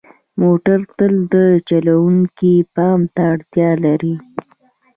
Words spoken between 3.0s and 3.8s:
ته اړتیا